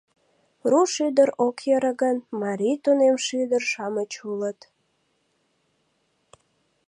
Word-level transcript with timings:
Руш 0.69 0.93
ӱдыр 1.07 1.29
ок 1.47 1.57
йӧрӧ 1.69 1.91
гын, 2.01 2.17
марий 2.41 2.77
тунемше 2.83 3.33
ӱдыр-шамыч 3.43 4.11
улыт. 4.31 4.59